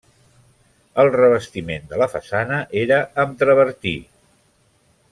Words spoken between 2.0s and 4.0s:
la façana era amb travertí.